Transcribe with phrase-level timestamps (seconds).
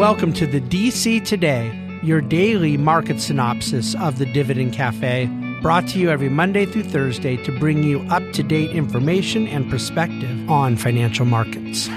[0.00, 5.26] Welcome to the DC Today, your daily market synopsis of the Dividend Cafe,
[5.60, 9.70] brought to you every Monday through Thursday to bring you up to date information and
[9.70, 11.88] perspective on financial markets.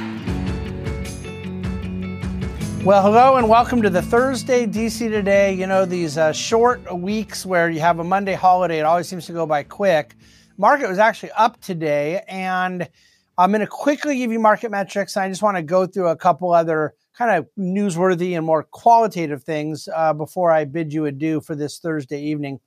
[2.83, 5.53] Well, hello and welcome to the Thursday DC Today.
[5.53, 9.27] You know, these uh, short weeks where you have a Monday holiday, it always seems
[9.27, 10.17] to go by quick.
[10.57, 12.89] Market was actually up today, and
[13.37, 15.15] I'm going to quickly give you market metrics.
[15.15, 18.63] And I just want to go through a couple other kind of newsworthy and more
[18.63, 22.59] qualitative things uh, before I bid you adieu for this Thursday evening.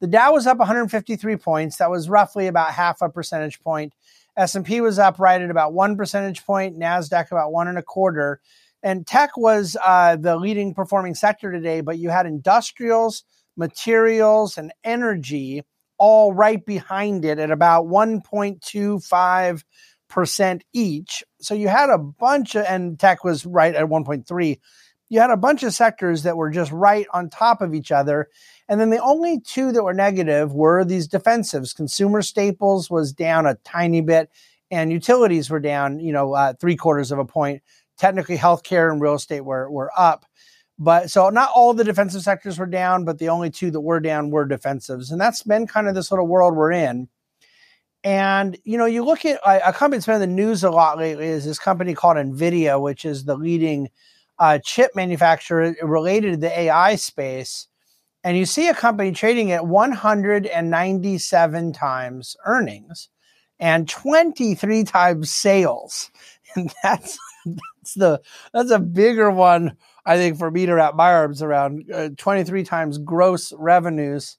[0.00, 1.76] The Dow was up 153 points.
[1.76, 3.94] That was roughly about half a percentage point.
[4.36, 6.78] S&P was up right at about one percentage point.
[6.78, 8.40] Nasdaq about one and a quarter.
[8.82, 13.24] And tech was uh, the leading performing sector today, but you had industrials,
[13.56, 15.62] materials, and energy
[15.98, 19.64] all right behind it at about 1.25
[20.16, 21.22] percent each.
[21.42, 24.58] So you had a bunch of, and tech was right at 1.3.
[25.10, 28.30] You had a bunch of sectors that were just right on top of each other.
[28.66, 31.76] And then the only two that were negative were these defensives.
[31.76, 34.30] Consumer staples was down a tiny bit,
[34.70, 37.62] and utilities were down, you know, uh, three quarters of a point.
[37.98, 40.24] Technically, healthcare and real estate were, were up.
[40.78, 44.00] But so not all the defensive sectors were down, but the only two that were
[44.00, 45.12] down were defensives.
[45.12, 47.08] And that's been kind of this little world we're in.
[48.06, 50.96] And you know, you look at a company that's been in the news a lot
[50.96, 53.88] lately is this company called Nvidia, which is the leading
[54.38, 57.66] uh, chip manufacturer related to the AI space.
[58.22, 63.08] And you see a company trading at 197 times earnings
[63.58, 66.12] and 23 times sales,
[66.54, 68.20] and that's that's the
[68.52, 71.90] that's a bigger one I think for me to wrap my arms around.
[71.92, 74.38] Uh, 23 times gross revenues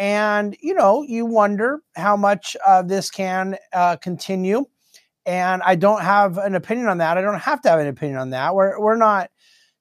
[0.00, 4.64] and, you know, you wonder how much uh, this can uh, continue.
[5.26, 7.18] And I don't have an opinion on that.
[7.18, 8.54] I don't have to have an opinion on that.
[8.54, 9.30] We're, we're not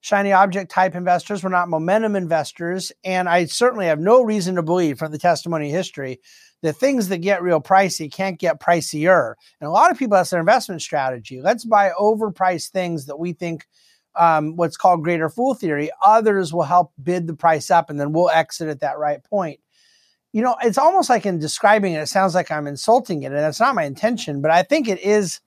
[0.02, 1.42] shiny object type investors.
[1.42, 2.92] We're not momentum investors.
[3.06, 6.20] And I certainly have no reason to believe from the testimony history
[6.64, 9.36] that things that get real pricey can't get pricier.
[9.62, 11.42] And a lot of people, that's their investment strategy.
[11.42, 13.66] Let's buy overpriced things that we think
[14.18, 15.92] um, what's called greater fool theory.
[16.04, 19.62] Others will help bid the price up and then we'll exit at that right point
[20.34, 23.38] you know, it's almost like in describing it, it sounds like I'm insulting it, and
[23.38, 24.42] that's not my intention.
[24.42, 25.42] But I think it is.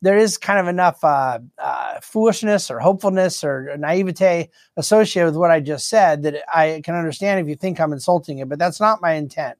[0.00, 5.50] There is kind of enough uh, uh, foolishness or hopefulness or naivete associated with what
[5.50, 8.78] I just said that I can understand if you think I'm insulting it, but that's
[8.78, 9.58] not my intent.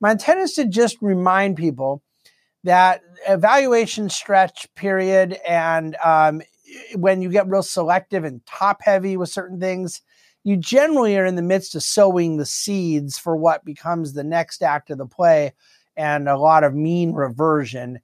[0.00, 2.04] My intent is to just remind people
[2.62, 6.40] that evaluation stretch period and um,
[6.94, 10.02] when you get real selective and top heavy with certain things,
[10.44, 14.62] you generally are in the midst of sowing the seeds for what becomes the next
[14.62, 15.52] act of the play
[15.96, 18.00] and a lot of mean reversion.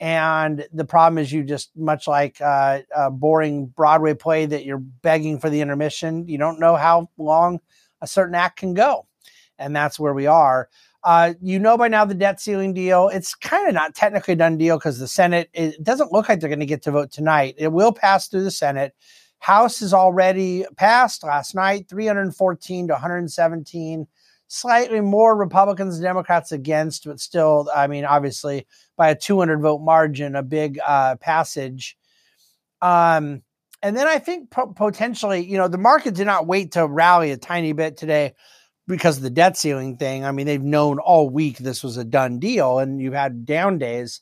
[0.00, 4.78] And the problem is, you just much like uh, a boring Broadway play that you're
[4.78, 7.60] begging for the intermission, you don't know how long
[8.00, 9.06] a certain act can go.
[9.58, 10.68] And that's where we are.
[11.02, 13.08] Uh, you know by now the debt ceiling deal.
[13.08, 16.40] It's kind of not technically a done deal because the Senate, it doesn't look like
[16.40, 17.54] they're going to get to vote tonight.
[17.56, 18.94] It will pass through the Senate.
[19.38, 24.06] House is already passed last night, 314 to 117.
[24.48, 28.66] Slightly more Republicans and Democrats against, but still, I mean, obviously
[28.96, 31.96] by a 200 vote margin, a big uh, passage.
[32.80, 33.42] Um,
[33.82, 37.30] and then I think po- potentially, you know, the market did not wait to rally
[37.30, 38.34] a tiny bit today
[38.86, 40.24] because of the debt ceiling thing.
[40.24, 43.78] I mean, they've known all week this was a done deal, and you've had down
[43.78, 44.20] days.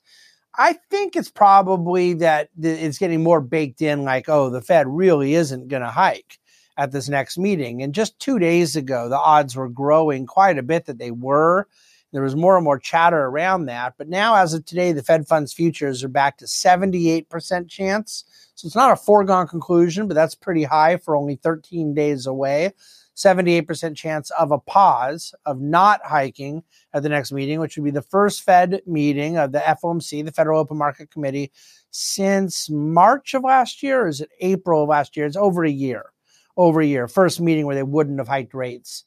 [0.59, 5.35] I think it's probably that it's getting more baked in like, oh, the Fed really
[5.35, 6.39] isn't going to hike
[6.79, 7.83] at this next meeting.
[7.83, 11.67] And just two days ago, the odds were growing quite a bit that they were.
[12.13, 13.95] There was more and more chatter around that.
[13.99, 18.25] But now, as of today, the Fed funds futures are back to 78% chance.
[18.55, 22.73] So it's not a foregone conclusion, but that's pretty high for only 13 days away.
[23.17, 26.63] 78% chance of a pause of not hiking
[26.93, 30.33] at the next meeting, which would be the first Fed meeting of the FOMC, the
[30.33, 31.51] Federal Open Market Committee,
[31.91, 35.25] since March of last year, or is it April of last year?
[35.25, 36.13] It's over a year.
[36.59, 37.09] Over a year.
[37.09, 39.05] First meeting where they wouldn't have hiked rates.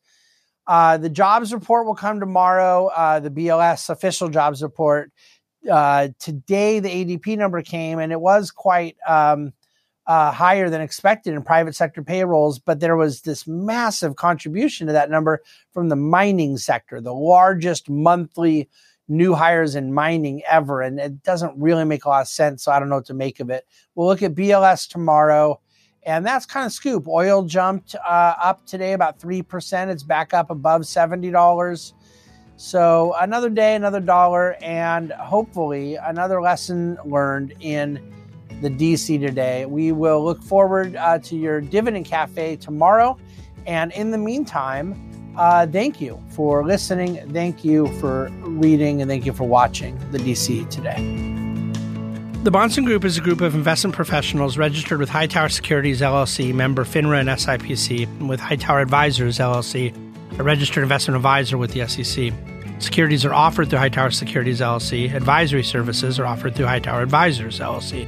[0.65, 2.87] Uh, the jobs report will come tomorrow.
[2.87, 5.11] Uh, the BLS official jobs report.
[5.69, 9.51] Uh, today, the ADP number came, and it was quite um,
[10.09, 14.93] uh, higher than expected in private sector payrolls, but there was this massive contribution to
[14.93, 15.39] that number
[15.71, 18.67] from the mining sector, the largest monthly
[19.07, 20.81] new hires in mining ever.
[20.81, 22.63] And it doesn't really make a lot of sense.
[22.63, 23.67] So I don't know what to make of it.
[23.93, 25.61] We'll look at BLS tomorrow.
[26.01, 27.07] And that's kind of scoop.
[27.07, 29.89] Oil jumped uh, up today about 3%.
[29.89, 31.93] It's back up above $70.
[32.55, 38.18] So another day, another dollar, and hopefully another lesson learned in
[38.61, 39.65] the DC today.
[39.65, 43.17] We will look forward uh, to your dividend cafe tomorrow.
[43.65, 44.95] And in the meantime,
[45.37, 47.31] uh, thank you for listening.
[47.31, 49.01] Thank you for reading.
[49.01, 50.95] And thank you for watching the DC today.
[52.43, 56.85] The Bahnsen Group is a group of investment professionals registered with Hightower Securities LLC, member
[56.85, 59.93] FINRA and SIPC, and with Hightower Advisors LLC,
[60.39, 62.31] a registered investment advisor with the SEC.
[62.79, 65.13] Securities are offered through Hightower Securities LLC.
[65.13, 68.07] Advisory services are offered through Hightower Advisors LLC.